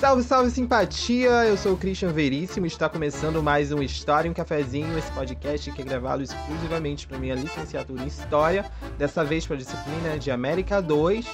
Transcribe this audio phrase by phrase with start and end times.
[0.00, 1.28] Salve, salve simpatia!
[1.44, 5.70] Eu sou o Christian Veríssimo e está começando mais um História um Cafezinho, esse podcast
[5.72, 8.64] que é gravado exclusivamente para minha licenciatura em História,
[8.96, 11.26] dessa vez para a disciplina de América 2.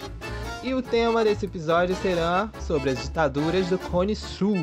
[0.65, 4.57] E o tema desse episódio será sobre as ditaduras do Cone Sul.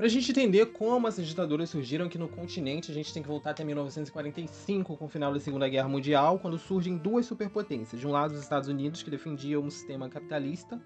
[0.00, 3.28] Para a gente entender como essas ditaduras surgiram aqui no continente, a gente tem que
[3.28, 8.00] voltar até 1945, com o final da Segunda Guerra Mundial, quando surgem duas superpotências.
[8.00, 10.80] De um lado, os Estados Unidos, que defendia um sistema capitalista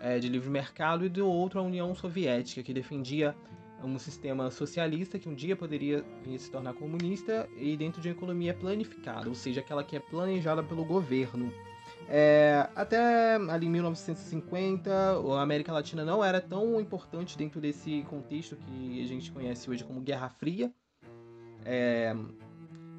[0.00, 3.36] é, de livre mercado, e do outro, a União Soviética, que defendia
[3.82, 8.14] um sistema socialista que um dia poderia vir se tornar comunista e dentro de uma
[8.14, 11.52] economia planificada, ou seja, aquela que é planejada pelo governo.
[12.08, 18.56] É, até ali em 1950, a América Latina não era tão importante dentro desse contexto
[18.56, 20.72] que a gente conhece hoje como Guerra Fria.
[21.64, 22.14] É,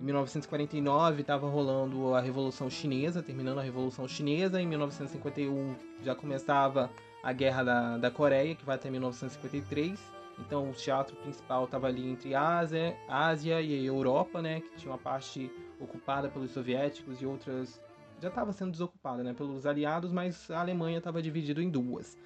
[0.01, 4.61] em 1949 estava rolando a Revolução Chinesa, terminando a Revolução Chinesa.
[4.61, 6.89] Em 1951 já começava
[7.23, 9.99] a Guerra da, da Coreia, que vai até 1953.
[10.39, 14.97] Então o teatro principal estava ali entre Ásia, Ásia e Europa, né, que tinha uma
[14.97, 17.79] parte ocupada pelos soviéticos e outras
[18.21, 22.17] já estava sendo desocupada né, pelos aliados, mas a Alemanha estava dividida em duas.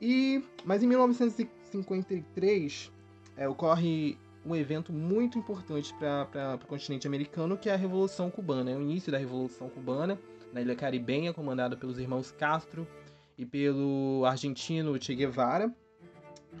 [0.00, 2.92] E, mas em 1953
[3.36, 8.70] é, ocorre um evento muito importante para o continente americano, que é a Revolução Cubana.
[8.70, 10.18] É o início da Revolução Cubana,
[10.52, 12.86] na Ilha Caribenha, comandada pelos irmãos Castro
[13.38, 15.74] e pelo argentino Che Guevara.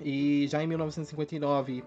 [0.02, 1.84] E já em 1959,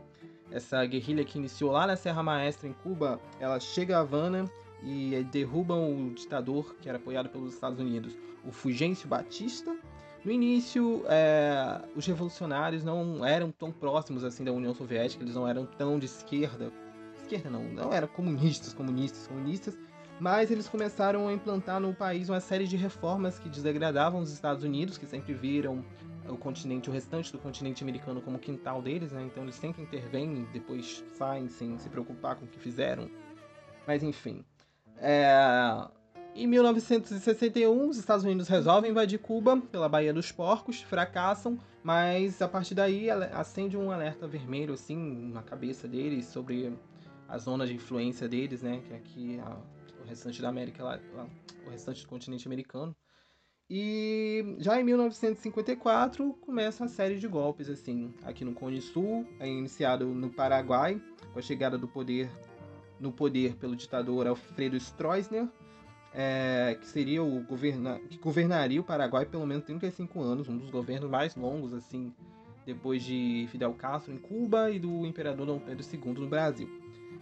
[0.52, 4.46] essa guerrilha que iniciou lá na Serra Maestra, em Cuba, ela chega a Havana
[4.84, 9.76] e derrubam o ditador que era apoiado pelos Estados Unidos, o Fulgêncio Batista.
[10.24, 15.48] No início, é, os revolucionários não eram tão próximos assim da União Soviética, eles não
[15.48, 16.72] eram tão de esquerda,
[17.22, 19.78] esquerda não, não eram comunistas, comunistas, comunistas,
[20.20, 24.64] mas eles começaram a implantar no país uma série de reformas que desagradavam os Estados
[24.64, 25.84] Unidos, que sempre viram
[26.28, 29.24] o continente, o restante do continente americano como quintal deles, né?
[29.24, 33.10] Então eles sempre intervêm depois saem sem se preocupar com o que fizeram.
[33.86, 34.44] Mas enfim,
[35.00, 35.88] é...
[36.36, 42.48] Em 1961, os Estados Unidos resolvem invadir Cuba pela Baía dos Porcos, fracassam, mas a
[42.48, 46.78] partir daí acende um alerta vermelho assim na cabeça deles sobre
[47.28, 49.58] a zona de influência deles, né, que é aqui a,
[50.00, 51.00] o restante da América, lá,
[51.66, 52.96] o restante do continente americano.
[53.70, 59.48] E já em 1954 começa a série de golpes assim, aqui no Cone Sul, é
[59.48, 61.02] iniciado no Paraguai
[61.34, 62.30] com a chegada do poder
[63.00, 65.48] no poder pelo ditador Alfredo Stroessner,
[66.14, 70.70] é, que seria o governa que governaria o Paraguai pelo menos 35 anos, um dos
[70.70, 72.14] governos mais longos assim
[72.66, 76.70] depois de Fidel Castro em Cuba e do imperador Dom Pedro II no Brasil.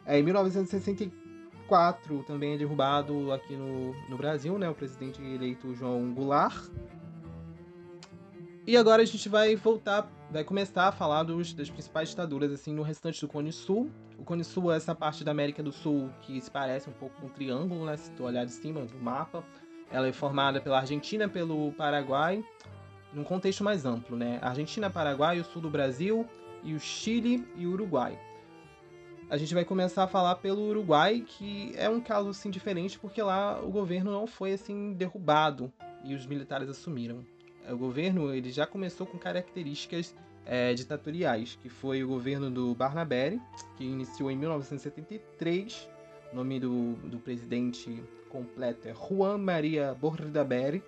[0.06, 6.14] É, em 1964 também é derrubado aqui no, no Brasil, né, o presidente eleito João
[6.14, 6.68] Goulart.
[8.66, 12.74] E agora a gente vai voltar, vai começar a falar dos, das principais ditaduras assim
[12.74, 16.10] no restante do Cone Sul, o Cone Sul é essa parte da América do Sul
[16.22, 17.98] que se parece um pouco com um triângulo, né?
[17.98, 19.44] Se tu olhar de cima do mapa.
[19.92, 22.44] Ela é formada pela Argentina, pelo Paraguai,
[23.14, 24.40] num contexto mais amplo, né?
[24.42, 26.28] Argentina, Paraguai, o sul do Brasil
[26.64, 28.20] e o Chile e o Uruguai.
[29.30, 33.22] A gente vai começar a falar pelo Uruguai, que é um caso assim diferente porque
[33.22, 35.72] lá o governo não foi assim derrubado
[36.04, 37.26] e os militares assumiram.
[37.70, 40.14] O governo ele já começou com características
[40.46, 43.40] é, ditatoriais, que foi o governo do Barnabé,
[43.78, 45.90] que iniciou em 1973.
[46.32, 50.84] O nome do, do presidente completo é Juan Maria Bordaberry,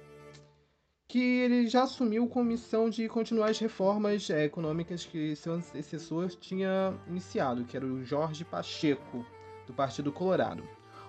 [1.07, 6.27] que ele já assumiu com missão de continuar as reformas é, econômicas que seu antecessor
[6.29, 9.25] tinha iniciado, que era o Jorge Pacheco,
[9.65, 10.63] do Partido Colorado.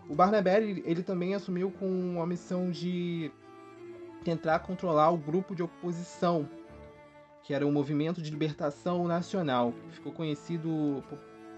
[0.08, 3.30] O Barnabé ele também assumiu com a missão de
[4.24, 6.48] tentar controlar o grupo de oposição
[7.48, 11.02] que era o Movimento de Libertação Nacional, ficou conhecido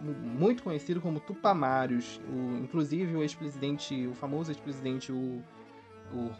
[0.01, 2.21] muito conhecido como Tupamaros.
[2.29, 5.43] O, inclusive o ex-presidente, o famoso ex-presidente, o,
[6.15, 6.31] o,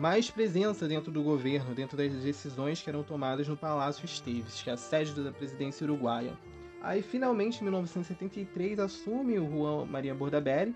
[0.00, 4.70] mais presença dentro do governo, dentro das decisões que eram tomadas no Palácio Esteves, que
[4.70, 6.32] é a sede da presidência uruguaia.
[6.80, 10.74] Aí, finalmente, em 1973, assume o Juan Maria Bordaberry,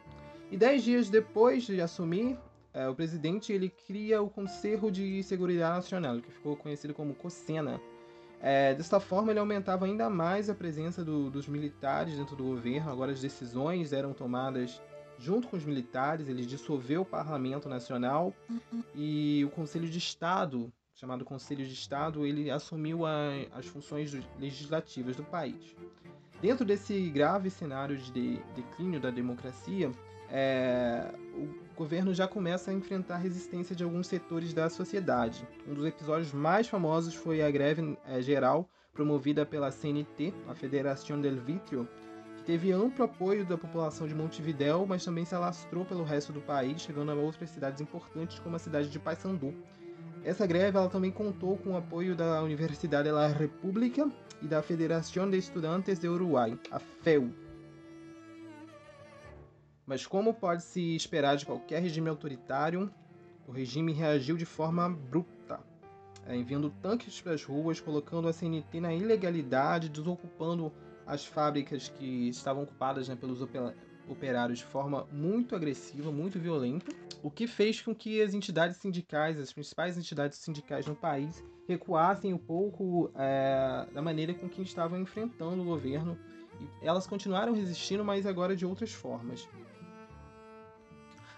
[0.51, 2.37] e dez dias depois de assumir,
[2.75, 7.81] é, o presidente ele cria o Conselho de Seguridade Nacional, que ficou conhecido como COSENA.
[8.43, 12.91] É, desta forma, ele aumentava ainda mais a presença do, dos militares dentro do governo.
[12.91, 14.83] Agora, as decisões eram tomadas
[15.19, 16.29] junto com os militares.
[16.29, 18.35] Ele dissolveu o Parlamento Nacional
[18.95, 25.17] e o Conselho de Estado, chamado Conselho de Estado, ele assumiu a, as funções legislativas
[25.17, 25.75] do país.
[26.41, 29.91] Dentro desse grave cenário de declínio da democracia,
[30.31, 35.47] é, o governo já começa a enfrentar resistência de alguns setores da sociedade.
[35.67, 41.21] Um dos episódios mais famosos foi a greve é, geral promovida pela CNT, a Federação
[41.21, 41.89] del Vitrio,
[42.47, 46.81] teve amplo apoio da população de Montevidéu, mas também se alastrou pelo resto do país,
[46.81, 49.55] chegando a outras cidades importantes como a cidade de Paysandu.
[50.23, 54.11] Essa greve ela também contou com o apoio da Universidade da República
[54.41, 57.31] e da Federação de Estudantes de Uruguai, a FEU,
[59.87, 62.91] mas como pode se esperar de qualquer regime autoritário,
[63.47, 65.61] o regime reagiu de forma bruta,
[66.27, 70.73] é, enviando tanques para as ruas, colocando a CNT na ilegalidade, desocupando
[71.07, 73.41] as fábricas que estavam ocupadas né, pelos
[74.09, 76.93] operários de forma muito agressiva, muito violenta,
[77.23, 82.33] o que fez com que as entidades sindicais, as principais entidades sindicais no país, recuassem
[82.33, 86.19] um pouco é, da maneira com que estavam enfrentando o governo.
[86.61, 89.49] E elas continuaram resistindo, mas agora de outras formas.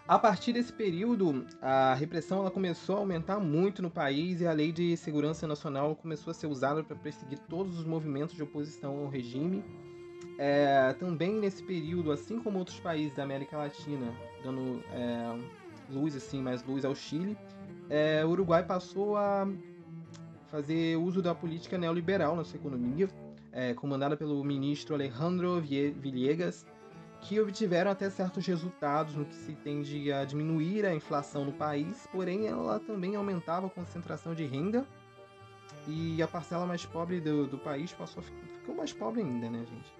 [0.08, 4.52] A partir desse período, a repressão ela começou a aumentar muito no país e a
[4.52, 8.98] Lei de Segurança Nacional começou a ser usada para perseguir todos os movimentos de oposição
[8.98, 9.64] ao regime.
[10.38, 14.14] É, também nesse período, assim como outros países da América Latina,
[14.44, 15.36] dando é,
[15.90, 17.36] luz assim, mais luz ao Chile,
[17.90, 19.48] é, o Uruguai passou a
[20.52, 23.08] fazer uso da política neoliberal na sua economia,
[23.50, 26.64] é, comandada pelo ministro Alejandro Villegas,
[27.28, 32.06] que obtiveram até certos resultados no que se tende a diminuir a inflação no país,
[32.12, 34.86] porém ela também aumentava a concentração de renda
[35.88, 39.92] e a parcela mais pobre do, do país passou ficou mais pobre ainda, né, gente?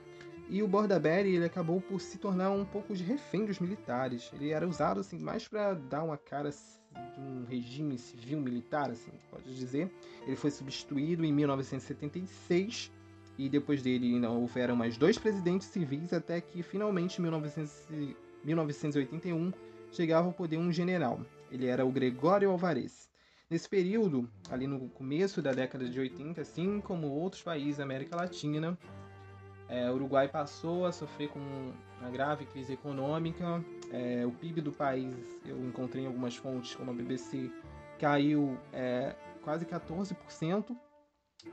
[0.49, 4.31] E o Bordaberry ele acabou por se tornar um pouco de refém dos militares.
[4.32, 9.11] Ele era usado assim mais para dar uma cara de um regime civil militar, assim,
[9.28, 9.93] pode dizer.
[10.25, 12.93] Ele foi substituído em 1976
[13.38, 17.23] e depois dele ainda houveram mais dois presidentes civis até que finalmente em
[18.44, 19.53] 1981
[19.91, 21.21] chegava ao poder um general.
[21.50, 23.09] Ele era o Gregório Alvarez.
[23.49, 28.17] Nesse período, ali no começo da década de 80, assim como outros países da América
[28.17, 28.77] Latina,
[29.69, 31.41] é, o Uruguai passou a sofrer com
[32.00, 33.65] uma grave crise econômica.
[33.93, 37.50] É, o PIB do país, eu encontrei em algumas fontes, como a BBC,
[37.99, 40.76] caiu é, quase 14%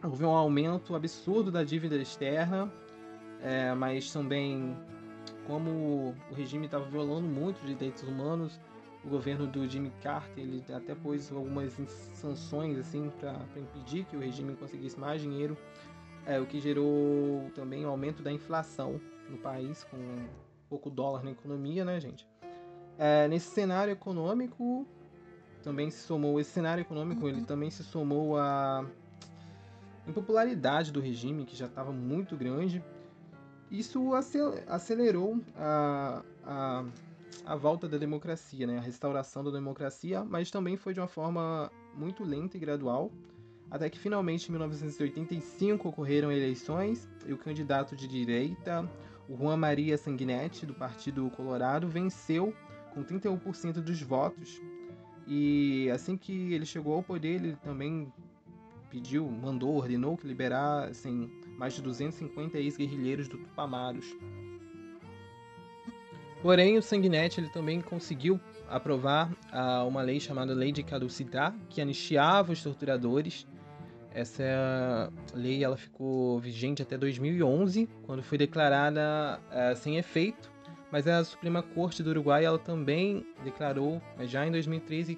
[0.01, 2.71] houve um aumento absurdo da dívida externa,
[3.41, 4.75] é, mas também
[5.45, 8.59] como o regime estava violando muito os direitos humanos,
[9.03, 11.73] o governo do Jimmy Carter ele até pôs algumas
[12.13, 15.57] sanções assim para impedir que o regime conseguisse mais dinheiro,
[16.25, 19.97] é, o que gerou também o um aumento da inflação no país, com
[20.69, 22.27] pouco dólar na economia, né, gente?
[22.97, 24.87] É, nesse cenário econômico
[25.61, 28.85] também se somou esse cenário econômico, ele também se somou a
[30.07, 32.83] impopularidade do regime, que já estava muito grande,
[33.71, 34.11] isso
[34.67, 36.85] acelerou a, a,
[37.45, 38.77] a volta da democracia, né?
[38.77, 43.11] a restauração da democracia, mas também foi de uma forma muito lenta e gradual,
[43.71, 48.87] até que finalmente em 1985 ocorreram eleições e o candidato de direita,
[49.27, 52.53] o Juan Maria Sanguinetti, do Partido Colorado, venceu
[52.93, 54.61] com 31% dos votos.
[55.25, 58.11] E assim que ele chegou ao poder, ele também
[58.93, 64.15] pediu, mandou, ordenou que liberassem mais de 250 ex-guerrilheiros do Tupamaros.
[66.43, 71.81] Porém, o Sanguinetti ele também conseguiu aprovar uh, uma lei chamada Lei de Caducidade, que
[71.81, 73.47] anistiava os torturadores.
[74.13, 80.51] Essa lei ela ficou vigente até 2011, quando foi declarada uh, sem efeito,
[80.91, 85.17] mas a Suprema Corte do Uruguai ela também declarou, já em 2013,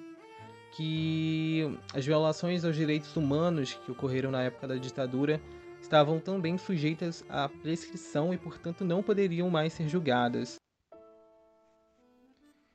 [0.76, 5.40] que as violações aos direitos humanos que ocorreram na época da ditadura
[5.80, 10.56] estavam também sujeitas à prescrição e, portanto, não poderiam mais ser julgadas.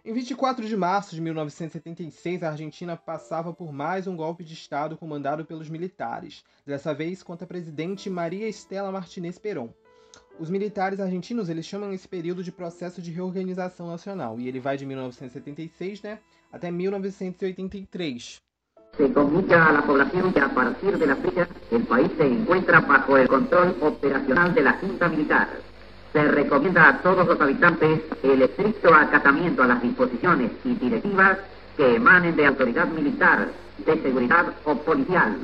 [0.03, 4.97] Em 24 de março de 1976, a Argentina passava por mais um golpe de Estado
[4.97, 9.69] comandado pelos militares, dessa vez contra a presidente Maria Estela Martinez Perón.
[10.39, 14.75] Os militares argentinos eles chamam esse período de processo de reorganização nacional, e ele vai
[14.75, 16.19] de 1976 né,
[16.51, 18.41] até 1983.
[18.97, 22.81] Se comunica a la población que a partir de la fecha el país se encuentra
[22.81, 25.47] bajo el control operacional de la Junta Militar.
[26.11, 31.37] Se recomienda a todos los habitantes el estricto acatamiento a las disposiciones y directivas
[31.77, 33.47] que emanen de autoridad militar,
[33.85, 35.37] de seguridad o policial,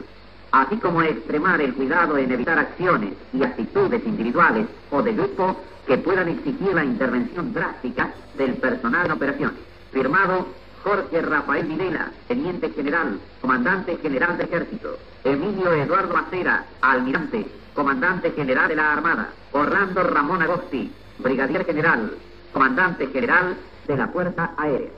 [0.52, 5.56] así como extremar el cuidado en evitar acciones y actitudes individuales o de grupo
[5.88, 9.54] que puedan exigir la intervención drástica del personal en operación.
[9.94, 10.48] Firmado
[10.88, 14.98] Jorge Rafael Videla, Teniente General, Comandante General de Ejército.
[15.26, 19.34] Emilio Eduardo Acera, Almirante, Comandante General de la Armada.
[19.52, 20.90] Orlando Ramón Agosti,
[21.20, 22.10] Brigadier General,
[22.54, 24.94] Comandante General de la Fuerza Aérea.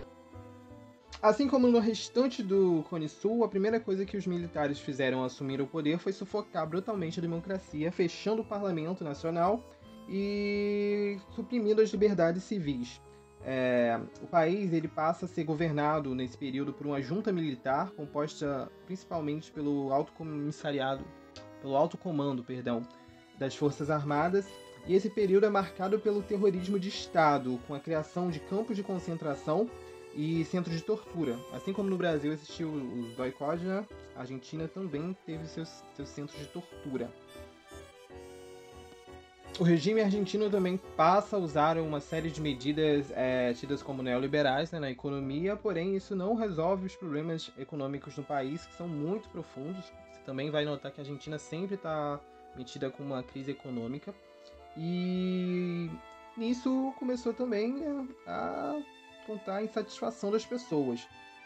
[1.23, 5.25] Assim como no restante do Cone Sul, a primeira coisa que os militares fizeram ao
[5.25, 9.65] assumir o poder foi sufocar brutalmente a democracia, fechando o parlamento nacional
[10.07, 13.01] e suprimindo as liberdades civis.
[13.45, 18.69] É, o país ele passa a ser governado nesse período por uma junta militar composta
[18.85, 21.03] principalmente pelo alto comissariado,
[21.61, 22.81] pelo alto comando, perdão,
[23.37, 24.47] das Forças Armadas.
[24.87, 28.83] E esse período é marcado pelo terrorismo de Estado, com a criação de campos de
[28.83, 29.69] concentração
[30.15, 31.37] e centros de tortura.
[31.53, 33.85] Assim como no Brasil existiu os né?
[34.15, 37.11] a Argentina também teve seus, seus centros de tortura.
[39.59, 44.71] O regime argentino também passa a usar uma série de medidas é, tidas como neoliberais
[44.71, 49.27] né, na economia, porém isso não resolve os problemas econômicos no país, que são muito
[49.27, 49.83] profundos.
[50.13, 52.21] Você também vai notar que a Argentina sempre está
[52.55, 54.15] metida com uma crise econômica.
[54.77, 55.89] E
[56.37, 57.83] nisso começou também
[58.25, 58.79] a
[59.27, 61.05] contar a insatisfação das pessoas.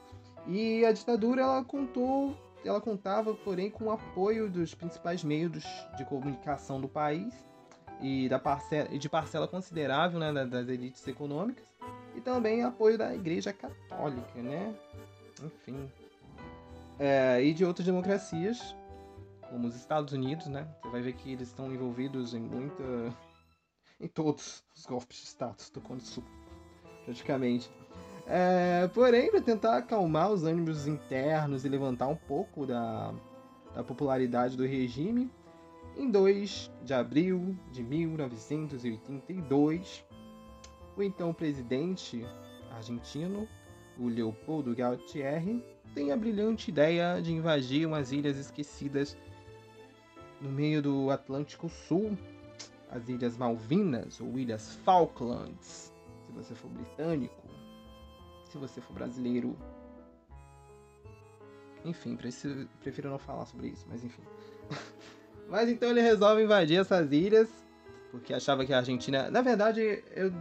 [0.47, 5.63] E a ditadura ela contou ela contava, porém, com o apoio dos principais meios
[5.95, 7.33] de comunicação do país
[8.01, 11.65] e da parcela, de parcela considerável né, das elites econômicas
[12.15, 14.75] e também apoio da Igreja Católica, né?
[15.43, 15.89] Enfim.
[16.99, 18.75] É, e de outras democracias,
[19.49, 20.67] como os Estados Unidos, né?
[20.81, 22.83] Você vai ver que eles estão envolvidos em muita.
[23.99, 26.23] em todos os golpes de status do Cone Sul,
[27.05, 27.71] praticamente.
[28.29, 33.13] É, porém, para tentar acalmar os ânimos internos e levantar um pouco da,
[33.73, 35.31] da popularidade do regime,
[35.95, 40.05] em 2 de abril de 1982,
[40.97, 42.25] o então presidente
[42.71, 43.47] argentino,
[43.97, 45.63] o Leopoldo Galtieri,
[45.95, 49.15] tem a brilhante ideia de invadir umas ilhas esquecidas
[50.41, 52.17] no meio do Atlântico Sul,
[52.91, 55.93] as Ilhas Malvinas ou Ilhas Falklands,
[56.25, 57.36] se você for britânico
[58.47, 59.57] se você for brasileiro.
[61.85, 64.21] Enfim, prefiro, não falar sobre isso, mas enfim.
[65.47, 67.49] mas então ele resolve invadir essas ilhas,
[68.11, 69.29] porque achava que a Argentina.
[69.29, 70.33] Na verdade, eu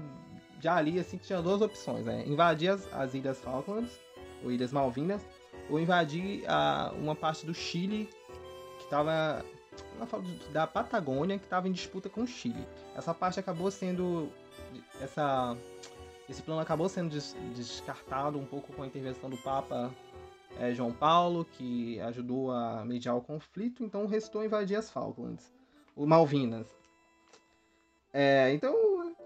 [0.60, 2.24] já li assim que tinha duas opções, né?
[2.26, 4.00] Invadir as, as Ilhas Falklands,
[4.42, 5.24] ou Ilhas Malvinas,
[5.70, 8.08] ou invadir a, uma parte do Chile
[8.78, 9.44] que estava
[10.52, 12.66] da Patagônia que estava em disputa com o Chile.
[12.94, 14.30] Essa parte acabou sendo
[15.00, 15.56] essa
[16.28, 19.92] esse plano acabou sendo des descartado um pouco com a intervenção do Papa
[20.58, 25.52] é, João Paulo, que ajudou a mediar o conflito, então restou invadir as Falklands,
[25.94, 26.66] o Malvinas.
[28.12, 28.74] É, então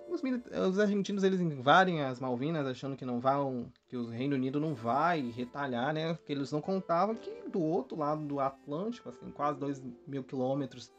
[0.09, 0.21] os,
[0.69, 4.75] os, argentinos eles invadem as Malvinas achando que não vão, que o Reino Unido não
[4.75, 6.19] vai retalhar, né?
[6.27, 10.93] Que eles não contavam que do outro lado do Atlântico, assim, quase 2 mil quilômetros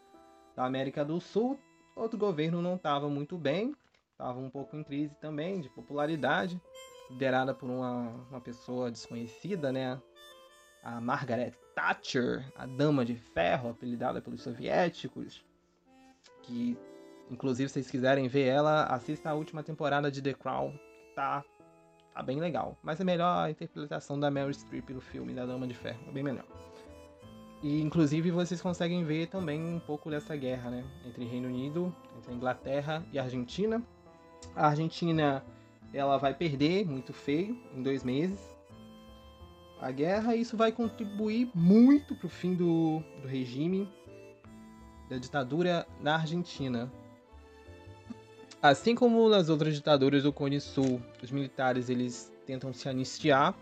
[0.55, 1.59] da América do Sul,
[1.95, 3.75] outro governo não estava muito bem
[4.21, 6.61] estava um pouco em crise também de popularidade,
[7.09, 9.99] liderada por uma, uma pessoa desconhecida, né?
[10.83, 15.43] A Margaret Thatcher, a Dama de Ferro, apelidada pelos soviéticos,
[16.43, 16.77] que
[17.29, 21.43] inclusive se vocês quiserem ver ela, assista a última temporada de The Crown, que tá,
[22.13, 22.77] tá bem legal.
[22.83, 26.11] Mas é melhor a interpretação da Meryl Streep no filme da Dama de Ferro, é
[26.11, 26.45] bem melhor.
[27.63, 32.33] E inclusive vocês conseguem ver também um pouco dessa guerra, né, entre Reino Unido, entre
[32.33, 33.83] Inglaterra e Argentina.
[34.55, 35.43] A Argentina
[35.93, 38.51] ela vai perder muito feio em dois meses
[39.81, 43.89] a guerra isso vai contribuir muito para o fim do, do regime
[45.09, 46.89] da ditadura na Argentina.
[48.61, 53.55] Assim como nas outras ditaduras do Cone Sul, os militares eles tentam se anistiar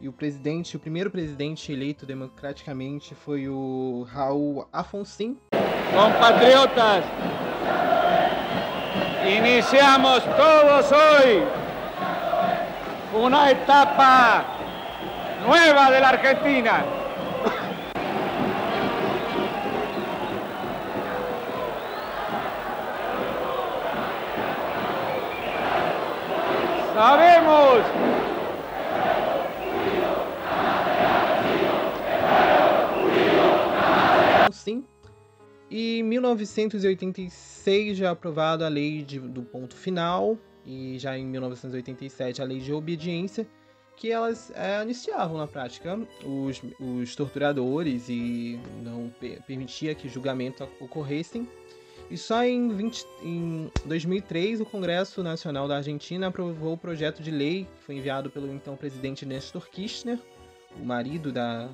[0.00, 5.36] e o presidente, o primeiro presidente eleito democraticamente foi o Raul Afonso.
[5.90, 7.04] Compatriotas,
[9.26, 11.42] iniciamos todos hoy
[13.14, 14.44] una etapa
[15.46, 16.84] nueva de la Argentina.
[35.76, 42.40] E em 1986 já aprovada a lei de, do ponto final e já em 1987
[42.40, 43.44] a lei de obediência,
[43.96, 49.12] que elas é, anistiavam na prática os, os torturadores e não
[49.48, 51.48] permitia que julgamento ocorressem.
[52.08, 57.32] E só em, 20, em 2003 o Congresso Nacional da Argentina aprovou o projeto de
[57.32, 60.20] lei que foi enviado pelo então presidente Néstor Kirchner,
[60.80, 61.68] o marido da,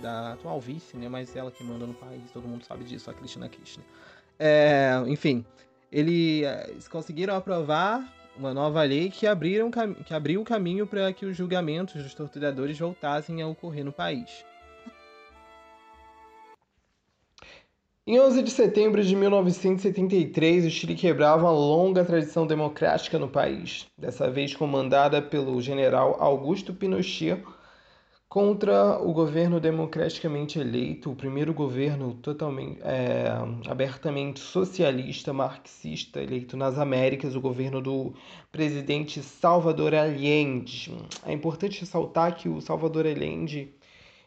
[0.00, 1.08] da atual vice, né?
[1.08, 3.86] Mas ela que manda no país, todo mundo sabe disso, a Cristina Kirchner.
[4.38, 5.44] É, enfim,
[5.90, 11.24] eles é, conseguiram aprovar uma nova lei que, abriram, que abriu o caminho para que
[11.24, 14.44] os julgamentos dos torturadores voltassem a ocorrer no país.
[18.08, 23.88] Em 11 de setembro de 1973, o Chile quebrava uma longa tradição democrática no país,
[23.98, 27.42] dessa vez comandada pelo general Augusto Pinochet,
[28.28, 33.28] contra o governo democraticamente eleito, o primeiro governo totalmente é,
[33.68, 38.14] abertamente socialista, marxista eleito nas Américas, o governo do
[38.50, 40.92] presidente Salvador Allende.
[41.24, 43.72] É importante ressaltar que o Salvador Allende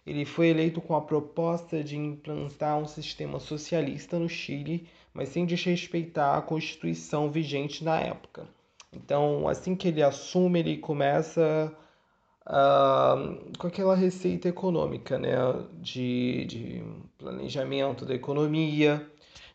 [0.08, 5.46] ele foi eleito com a proposta de implantar um sistema socialista no Chile, mas sem
[5.46, 8.48] desrespeitar a Constituição vigente na época.
[8.92, 11.72] Então, assim que ele assume, ele começa
[13.60, 15.36] com aquela receita econômica, né?
[15.74, 16.84] De, de
[17.18, 19.08] planejamento da economia,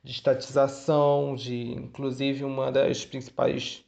[0.03, 3.85] de estatização, de inclusive uma das principais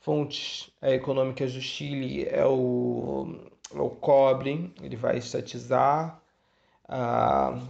[0.00, 3.38] fontes é, econômicas do Chile é o,
[3.74, 4.72] é o cobre.
[4.82, 6.22] Ele vai estatizar
[6.84, 7.60] uh,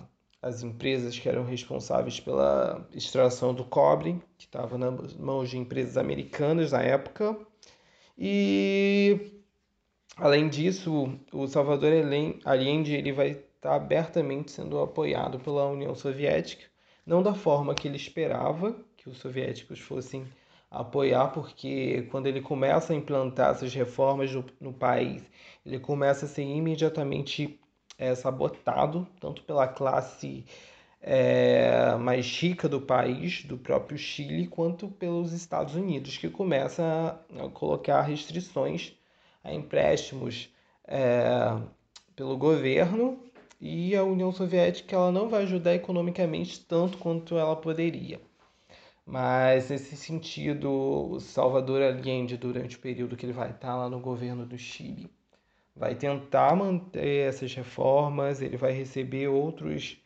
[0.41, 5.97] as empresas que eram responsáveis pela extração do cobre, que estava nas mãos de empresas
[5.97, 7.37] americanas na época.
[8.17, 9.38] E
[10.21, 11.93] Além disso, o Salvador
[12.45, 16.65] Allende ele vai estar tá abertamente sendo apoiado pela União Soviética,
[17.07, 20.27] não da forma que ele esperava que os soviéticos fossem
[20.69, 25.23] apoiar, porque quando ele começa a implantar essas reformas no, país,
[25.65, 27.61] ele começa a ser imediatamente
[27.97, 30.45] é, sabotado, tanto pela classe
[31.01, 37.49] é, mais rica do país, do próprio Chile, quanto pelos Estados Unidos, que começa a
[37.51, 38.98] colocar restrições
[39.43, 40.53] a empréstimos
[40.87, 41.57] é,
[42.17, 43.19] pelo governo
[43.61, 48.21] e a União Soviética ela não vai ajudar economicamente tanto quanto ela poderia.
[49.05, 54.45] Mas nesse sentido, Salvador Allende, durante o período que ele vai estar lá no governo
[54.45, 55.11] do Chile,
[55.75, 59.99] vai tentar manter essas reformas, ele vai receber outros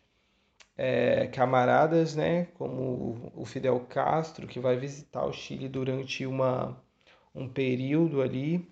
[0.76, 6.80] é, camaradas, né, como o Fidel Castro, que vai visitar o Chile durante uma,
[7.34, 8.71] um período ali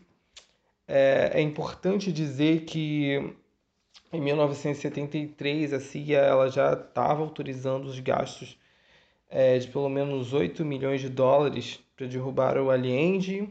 [0.90, 3.34] é, é importante dizer que
[4.12, 8.58] em 1973 a CIA ela já estava autorizando os gastos
[9.28, 13.48] é, de pelo menos 8 milhões de dólares para derrubar o Allende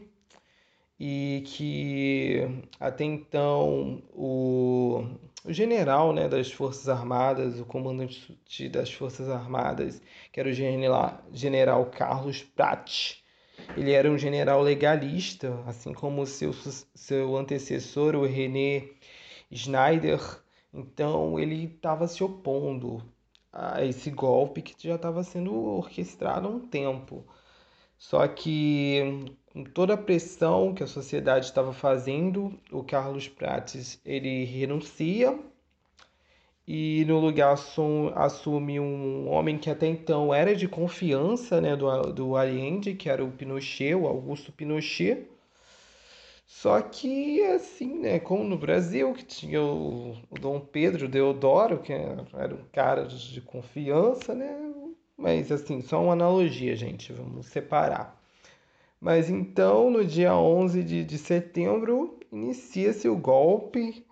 [0.98, 2.42] e que
[2.78, 5.02] até então o,
[5.42, 8.36] o general né, das Forças Armadas, o comandante
[8.68, 13.14] das Forças Armadas, que era o general, Carlos Pratt,
[13.76, 16.52] ele era um general legalista, assim como seu,
[16.94, 18.88] seu antecessor, o René
[19.50, 20.20] Schneider.
[20.72, 23.02] Então ele estava se opondo
[23.52, 27.24] a esse golpe que já estava sendo orquestrado há um tempo.
[27.98, 34.44] Só que com toda a pressão que a sociedade estava fazendo, o Carlos Prates ele
[34.44, 35.38] renuncia
[36.72, 37.58] e no lugar
[38.14, 43.24] assume um homem que até então era de confiança né, do, do Allende, que era
[43.24, 45.26] o Pinochet, o Augusto Pinochet.
[46.46, 51.92] Só que, assim, né, como no Brasil, que tinha o, o Dom Pedro Deodoro, que
[51.92, 54.56] era um cara de confiança, né?
[55.16, 58.16] Mas, assim, só uma analogia, gente, vamos separar.
[59.00, 64.06] Mas então, no dia 11 de, de setembro, inicia-se o golpe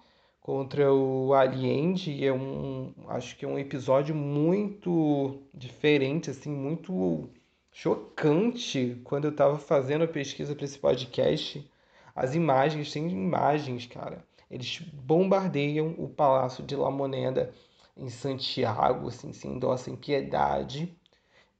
[0.48, 7.28] contra o Allende, é um, acho que é um episódio muito diferente, assim, muito
[7.70, 11.70] chocante quando eu estava fazendo a pesquisa para esse podcast
[12.16, 14.24] as imagens, tem imagens, cara.
[14.50, 17.52] Eles bombardeiam o Palácio de La Moneda
[17.94, 20.96] em Santiago, assim, sem dó, sem piedade,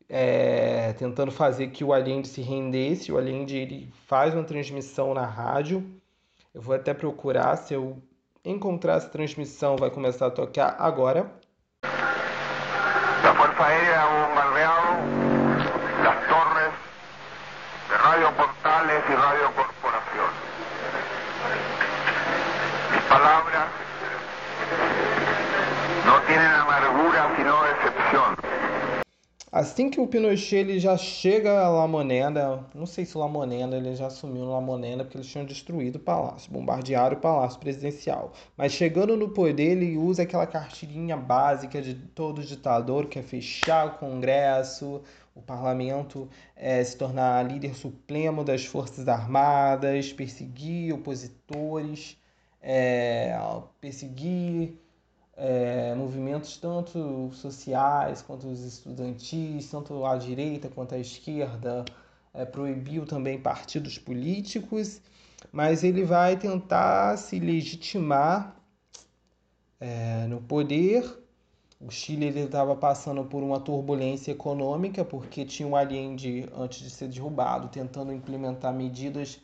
[0.09, 3.13] é, tentando fazer que o Allende se rendesse.
[3.13, 5.87] O Allende ele faz uma transmissão na rádio.
[6.55, 8.03] Eu vou até procurar, se eu
[8.51, 11.31] encontrar essa transmissão, vai começar a tocar agora.
[13.23, 14.91] La Fuerza Aérea bombardeado
[16.03, 16.73] las torres
[17.89, 20.31] de Radio Portales y Radio Corporación.
[23.09, 23.67] palabras
[26.07, 28.48] no tienen amargura sino decepción.
[29.59, 33.77] Assim que o Pinochet ele já chega a La Moneda, não sei se La Moneda
[33.77, 38.33] ele já assumiu La Moneda porque eles tinham destruído o palácio, bombardearam o palácio presidencial.
[38.57, 43.89] Mas chegando no poder ele usa aquela cartilhinha básica de todo ditador que é fechar
[43.89, 45.03] o Congresso,
[45.35, 52.17] o parlamento é, se tornar líder supremo das forças armadas, perseguir opositores
[52.63, 53.37] é,
[53.81, 54.79] perseguir
[55.39, 61.85] é, movimentos tanto sociais quanto os estudantis, tanto à direita quanto à esquerda,
[62.35, 65.01] é, proibiu também partidos políticos,
[65.53, 68.57] mas ele vai tentar se legitimar
[69.81, 71.05] é, no poder.
[71.81, 77.07] O Chile estava passando por uma turbulência econômica porque tinha o Allende, antes de ser
[77.09, 79.39] derrubado, tentando implementar medidas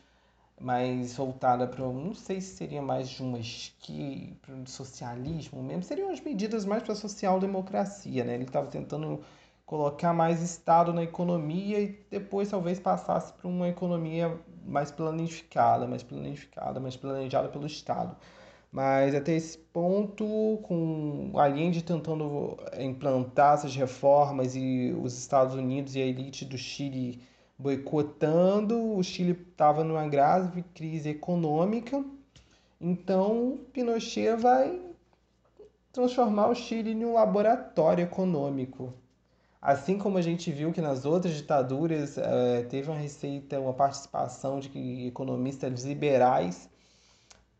[0.59, 5.83] mais voltada para, não sei se seria mais de uma esquerda, para o socialismo mesmo,
[5.83, 8.35] seriam as medidas mais para social-democracia, né?
[8.35, 9.21] Ele estava tentando
[9.65, 16.03] colocar mais Estado na economia e depois talvez passasse para uma economia mais planificada, mais
[16.03, 18.15] planificada, mais planejada pelo Estado.
[18.71, 26.01] Mas até esse ponto, com Allende tentando implantar essas reformas e os Estados Unidos e
[26.01, 27.21] a elite do Chile
[27.57, 32.03] boicotando, o Chile estava numa grave crise econômica,
[32.79, 34.81] então Pinochet vai
[35.91, 38.93] transformar o Chile em um laboratório econômico.
[39.61, 44.59] Assim como a gente viu que nas outras ditaduras é, teve uma receita, uma participação
[44.59, 46.69] de economistas liberais,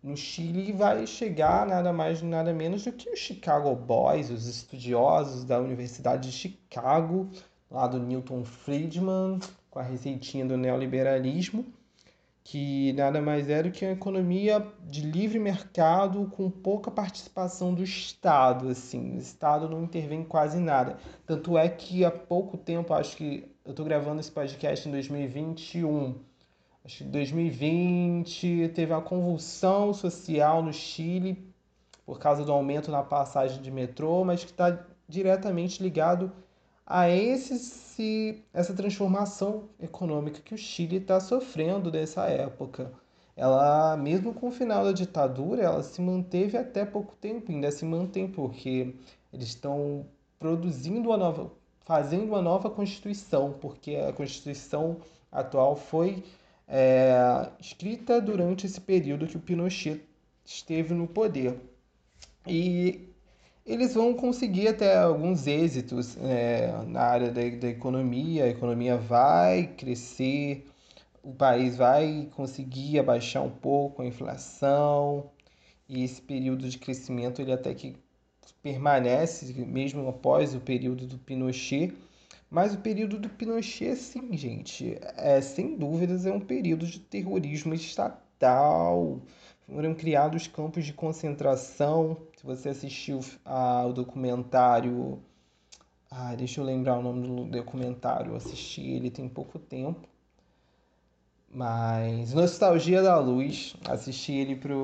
[0.04, 5.44] no Chile vai chegar nada mais nada menos do que os Chicago Boys, os estudiosos
[5.44, 7.28] da Universidade de Chicago,
[7.72, 9.40] lá do Newton Friedman,
[9.76, 11.66] com a receitinha do neoliberalismo,
[12.46, 17.84] que nada mais é do que uma economia de livre mercado com pouca participação do
[17.84, 20.98] Estado, assim, o Estado não intervém quase nada.
[21.26, 26.16] Tanto é que há pouco tempo, acho que eu estou gravando esse podcast em 2021,
[26.86, 31.54] acho que 2020 teve uma convulsão social no Chile
[32.06, 36.32] por causa do aumento na passagem de metrô, mas que está diretamente ligado
[36.86, 42.92] a esse, essa transformação econômica que o Chile está sofrendo nessa época.
[43.36, 47.84] Ela, mesmo com o final da ditadura, ela se manteve até pouco tempo, ainda se
[47.84, 48.96] mantém, porque
[49.34, 50.06] eles estão
[50.40, 54.98] produzindo uma nova, fazendo uma nova constituição, porque a constituição
[55.32, 56.24] atual foi
[56.68, 60.02] é, escrita durante esse período que o Pinochet
[60.46, 61.60] esteve no poder.
[62.48, 63.15] E
[63.66, 69.68] eles vão conseguir até alguns êxitos é, na área da, da economia, a economia vai
[69.76, 70.66] crescer,
[71.24, 75.32] o país vai conseguir abaixar um pouco a inflação,
[75.90, 77.96] e esse período de crescimento ele até que
[78.62, 81.94] permanece mesmo após o período do Pinochet.
[82.50, 87.74] Mas o período do Pinochet, sim, gente, é sem dúvidas é um período de terrorismo
[87.74, 89.22] estatal.
[89.68, 95.20] Foram criados campos de concentração, você assistiu ao documentário.
[96.10, 98.32] Ah, deixa eu lembrar o nome do documentário.
[98.32, 100.08] Eu assisti ele tem pouco tempo.
[101.50, 104.76] Mas Nostalgia da Luz, assisti ele para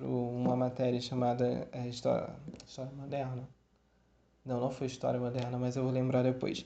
[0.00, 3.48] uma matéria chamada é, História, História Moderna.
[4.44, 6.64] Não, não foi História Moderna, mas eu vou lembrar depois.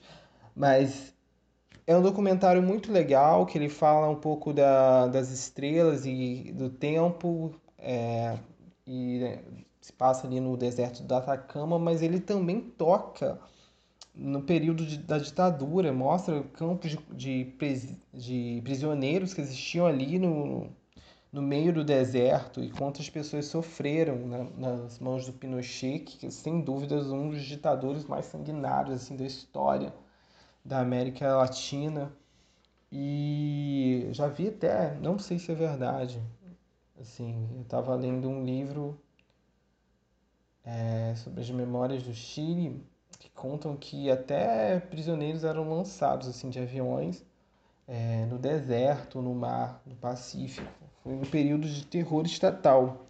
[0.55, 1.15] Mas
[1.89, 6.69] é um documentário muito legal que ele fala um pouco da, das estrelas e do
[6.69, 8.37] tempo é,
[8.85, 9.39] e
[9.81, 13.39] se passa ali no deserto do Atacama, mas ele também toca
[14.13, 16.99] no período de, da ditadura, mostra campos de,
[17.55, 20.69] de, de, prisioneiros que existiam ali no,
[21.33, 26.61] no meio do deserto e quantas pessoas sofreram na, nas mãos do Pinochet, que sem
[26.61, 29.91] dúvidas um dos ditadores mais sanguinários assim da história
[30.63, 32.11] da América Latina.
[32.91, 36.21] E já vi até, não sei se é verdade,
[36.99, 38.99] assim, eu estava lendo um livro
[40.63, 42.83] é, sobre as memórias do Chile
[43.19, 47.23] que contam que até prisioneiros eram lançados assim de aviões
[47.87, 50.71] é, no deserto, no mar, no Pacífico.
[51.03, 53.05] Foi um período de terror estatal,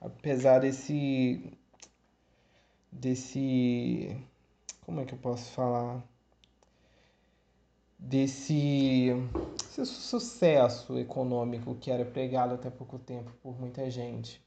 [0.00, 1.52] apesar desse
[2.90, 4.16] desse
[4.84, 6.02] como é que eu posso falar
[8.08, 9.12] desse,
[9.76, 14.40] desse sucesso econômico que era pregado até pouco tempo por muita gente.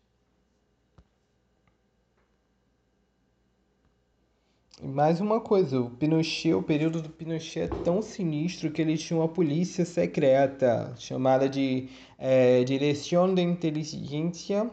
[4.81, 8.97] E mais uma coisa, o Pinochet, o período do Pinochet é tão sinistro que ele
[8.97, 14.71] tinha uma polícia secreta chamada de é, Direção de Inteligência.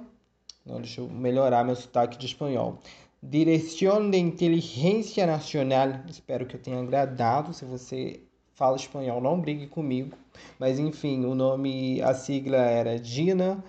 [0.64, 2.78] Não, deixa eu melhorar meu sotaque de espanhol.
[3.20, 5.88] Direção de Inteligência Nacional.
[6.08, 7.52] Espero que eu tenha agradado.
[7.52, 8.20] Se você
[8.56, 10.16] fala espanhol, não brigue comigo.
[10.58, 13.62] Mas enfim, o nome, a sigla era DINA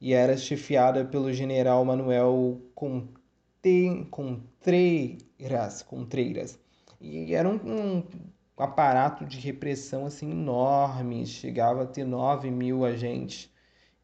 [0.00, 3.22] e era chefiada pelo general Manuel Contreiras.
[5.82, 6.58] Contreiras.
[7.00, 8.02] E era um, um
[8.56, 13.48] aparato de repressão assim enorme, chegava a ter 9 mil agentes.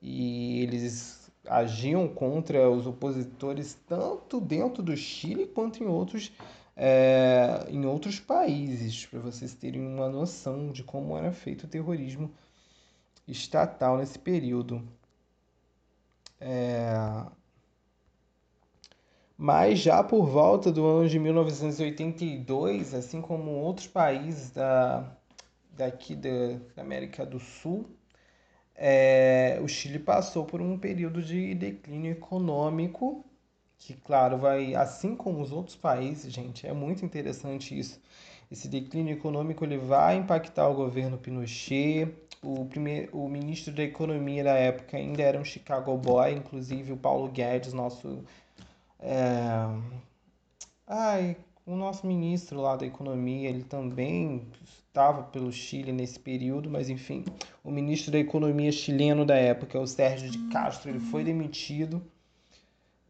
[0.01, 6.33] E eles agiam contra os opositores tanto dentro do Chile quanto em outros
[6.77, 12.31] é, em outros países, para vocês terem uma noção de como era feito o terrorismo
[13.27, 14.87] estatal nesse período.
[16.41, 16.95] É...
[19.39, 25.17] Mas já por volta do ano de 1982, assim como outros países da,
[25.71, 27.87] daqui da, América do Sul,
[28.75, 33.26] é, o Chile passou por um período de declínio econômico
[33.79, 38.01] que, claro, vai, assim como os outros países, gente, é muito interessante isso.
[38.51, 42.13] Esse declínio econômico ele vai impactar o governo Pinochet.
[42.43, 46.97] O, primeiro, o ministro da Economia da época ainda era um Chicago Boy, inclusive o
[46.97, 48.25] Paulo Guedes, nosso.
[49.01, 49.67] É...
[50.87, 51.37] Ai,
[51.67, 57.25] o nosso ministro lá da Economia, ele também estava pelo Chile nesse período, mas enfim,
[57.65, 62.01] o ministro da Economia chileno da época, o Sérgio de Castro, ele foi demitido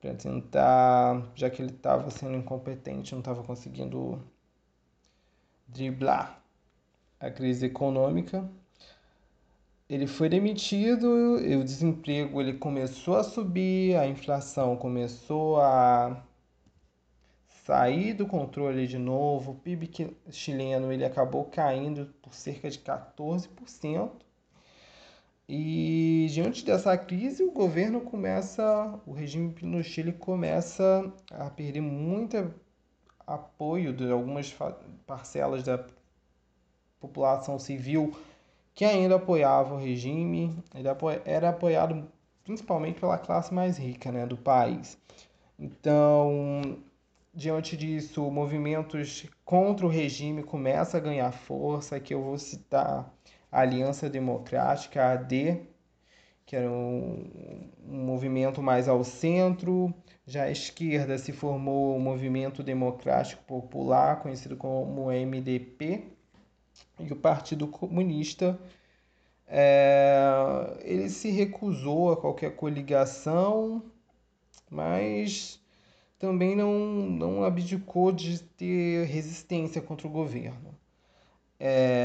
[0.06, 4.22] para tentar, já que ele estava sendo incompetente, não estava conseguindo
[5.66, 6.40] driblar
[7.18, 8.48] a crise econômica.
[9.88, 16.24] Ele foi demitido, e o desemprego ele começou a subir, a inflação começou a
[17.64, 19.90] sair do controle de novo, o PIB
[20.30, 24.25] chileno ele acabou caindo por cerca de 14%.
[25.48, 32.52] E diante dessa crise, o governo começa, o regime no Chile começa a perder muito
[33.24, 34.54] apoio de algumas
[35.06, 35.84] parcelas da
[36.98, 38.12] população civil
[38.74, 40.58] que ainda apoiava o regime.
[40.74, 40.88] Ele
[41.24, 42.08] era apoiado
[42.42, 44.98] principalmente pela classe mais rica né, do país.
[45.58, 46.78] Então,
[47.32, 53.12] diante disso, movimentos contra o regime começam a ganhar força, que eu vou citar
[53.50, 55.60] Aliança Democrática, AD,
[56.44, 59.92] que era um, um movimento mais ao centro.
[60.26, 66.04] Já à esquerda se formou o Movimento Democrático Popular, conhecido como MDP,
[67.00, 68.58] e o Partido Comunista
[69.48, 73.82] é, ele se recusou a qualquer coligação,
[74.70, 75.60] mas
[76.18, 80.74] também não, não abdicou de ter resistência contra o governo.
[81.58, 81.95] É,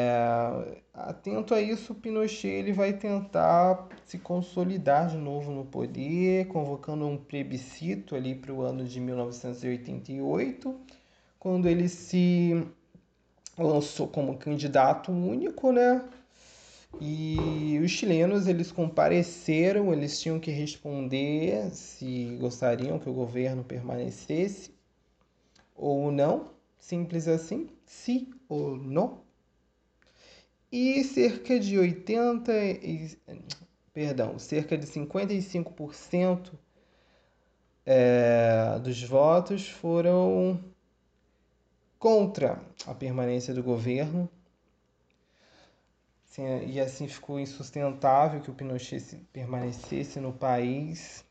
[1.21, 7.15] atento a isso, Pinochet ele vai tentar se consolidar de novo no poder, convocando um
[7.15, 10.75] plebiscito ali para o ano de 1988,
[11.39, 12.65] quando ele se
[13.55, 16.03] lançou como candidato único, né?
[16.99, 24.71] E os chilenos eles compareceram, eles tinham que responder se gostariam que o governo permanecesse
[25.75, 29.30] ou não, simples assim, sim ou não
[30.71, 33.17] e cerca de 80 e,
[33.93, 36.53] perdão, cerca de 55%
[37.85, 40.63] é, dos votos foram
[41.99, 44.29] contra a permanência do governo.
[46.65, 51.25] E assim ficou insustentável que o Pinochet permanecesse no país.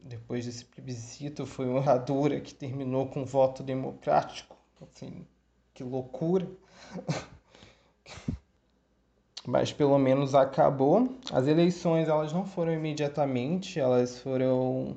[0.00, 4.56] Depois desse plebiscito, foi uma radura que terminou com voto democrático.
[4.80, 5.26] Assim,
[5.74, 6.48] que loucura!
[9.46, 11.08] mas pelo menos acabou.
[11.30, 14.96] As eleições elas não foram imediatamente, elas foram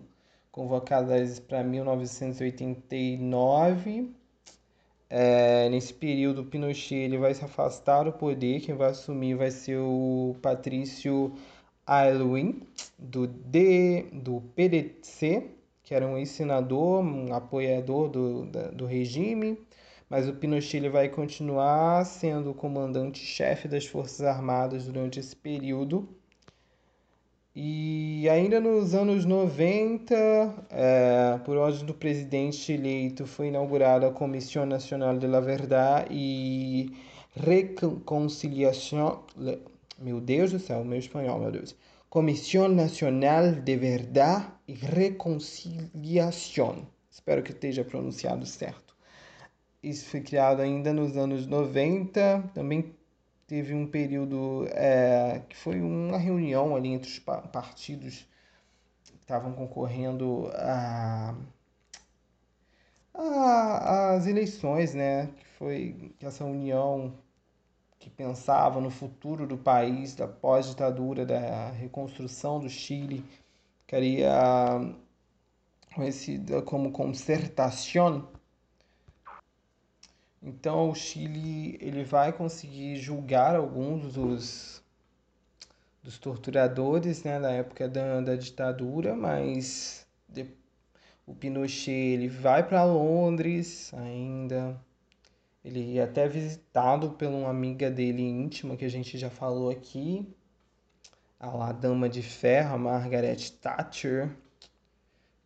[0.51, 4.09] convocadas para 1989.
[5.09, 8.61] É, nesse período, Pinochet ele vai se afastar do poder.
[8.61, 11.33] Quem vai assumir vai ser o Patrício
[11.85, 12.61] Aylwin,
[12.97, 15.51] do, D, do PDC,
[15.83, 19.57] que era um ex-senador, um apoiador do, do regime
[20.09, 26.07] mas o Pinochet ele vai continuar sendo o comandante-chefe das Forças Armadas durante esse período.
[27.55, 30.13] E ainda nos anos 90,
[30.69, 36.91] é, por ordem do presidente eleito, foi inaugurada a Comissão Nacional de la Verdade e
[37.33, 39.23] Reconciliação.
[39.97, 41.73] Meu Deus do céu, meu espanhol, meu Deus.
[42.09, 46.85] Comissão Nacional de Verdade e Reconciliação.
[47.09, 48.84] Espero que esteja pronunciado certo.
[49.85, 52.49] Isso foi criado ainda nos anos 90.
[52.55, 52.95] Também
[53.45, 58.27] teve um período é, que foi uma reunião ali entre os partidos
[59.03, 61.35] que estavam concorrendo a,
[63.13, 65.27] a, as eleições, né?
[65.37, 67.13] Que foi essa união
[67.99, 73.23] que pensava no futuro do país, da pós-ditadura, da reconstrução do Chile,
[73.85, 74.81] que era
[75.93, 78.34] conhecida como concertação
[80.45, 84.83] então o Chile ele vai conseguir julgar alguns dos,
[86.03, 90.45] dos torturadores né, da época da, da ditadura, mas de,
[91.25, 94.79] o Pinochet ele vai para Londres ainda.
[95.63, 100.31] Ele é até visitado por uma amiga dele íntima que a gente já falou aqui,
[101.39, 104.29] a lá dama de ferro, Margaret Thatcher,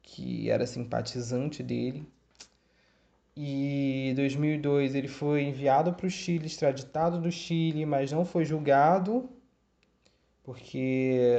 [0.02, 2.06] que era simpatizante dele.
[3.41, 8.43] E em 2002 ele foi enviado para o Chile, extraditado do Chile, mas não foi
[8.43, 9.30] julgado,
[10.43, 11.38] porque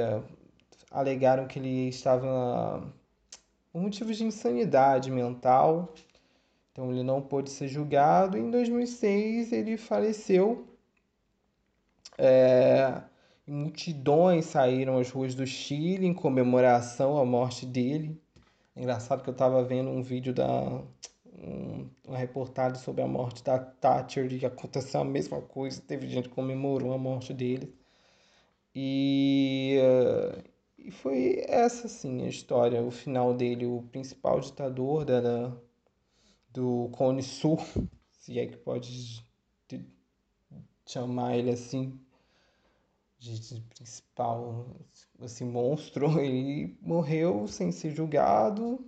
[0.89, 2.91] alegaram que ele estava
[3.71, 5.93] por motivos de insanidade mental.
[6.71, 8.35] Então ele não pôde ser julgado.
[8.35, 10.67] Em 2006 ele faleceu.
[12.17, 12.99] É,
[13.45, 18.19] multidões saíram às ruas do Chile em comemoração à morte dele.
[18.75, 20.81] É engraçado que eu estava vendo um vídeo da
[21.41, 26.29] um, uma reportagem sobre a morte da Thatcher e aconteceu a mesma coisa, teve gente
[26.29, 27.73] que comemorou a morte dele.
[28.75, 30.43] E, uh,
[30.77, 35.57] e foi essa, sim, a história, o final dele, o principal ditador da, da
[36.53, 37.57] do Cone Sul,
[38.11, 39.23] se é que pode
[40.85, 41.97] chamar ele assim,
[43.17, 44.67] de, de principal,
[45.21, 48.83] esse monstro, ele morreu sem ser julgado,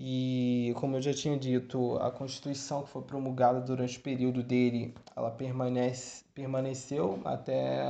[0.00, 4.94] e, como eu já tinha dito, a Constituição que foi promulgada durante o período dele,
[5.16, 7.84] ela permanece, permaneceu até,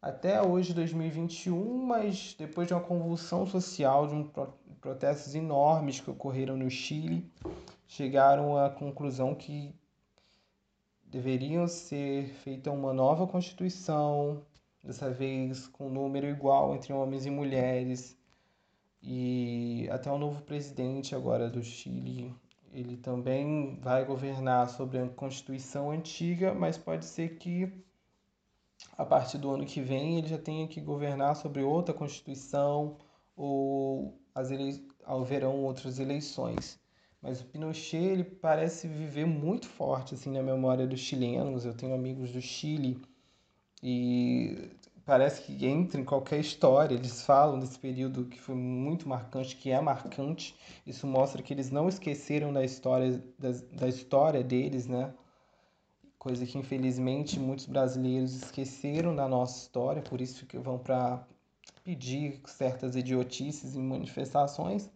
[0.00, 4.30] até hoje, 2021, mas depois de uma convulsão social, de um
[4.80, 7.28] protestos enormes que ocorreram no Chile,
[7.88, 9.74] chegaram à conclusão que
[11.02, 14.42] deveriam ser feita uma nova Constituição,
[14.82, 18.16] dessa vez com um número igual entre homens e mulheres,
[19.06, 22.34] e até o novo presidente agora do Chile,
[22.72, 27.70] ele também vai governar sobre a Constituição antiga, mas pode ser que
[28.96, 32.96] a partir do ano que vem ele já tenha que governar sobre outra Constituição
[33.36, 34.88] ou as ele...
[35.04, 36.80] haverão outras eleições.
[37.20, 41.66] Mas o Pinochet ele parece viver muito forte assim na memória dos chilenos.
[41.66, 43.00] Eu tenho amigos do Chile
[43.82, 44.70] e
[45.04, 46.94] parece que entra em qualquer história.
[46.94, 50.56] Eles falam desse período que foi muito marcante, que é marcante.
[50.86, 55.12] Isso mostra que eles não esqueceram da história, da, da história deles, né?
[56.18, 61.26] Coisa que infelizmente muitos brasileiros esqueceram da nossa história, por isso que vão para
[61.82, 64.90] pedir certas idiotices em manifestações.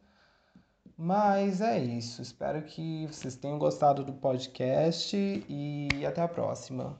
[0.96, 2.22] Mas é isso.
[2.22, 6.98] Espero que vocês tenham gostado do podcast e até a próxima.